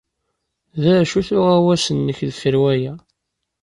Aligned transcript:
D 0.81 0.83
acu-t 0.99 1.29
uɣawas-nnek 1.37 2.19
deffir 2.29 2.55
waya? 2.61 2.93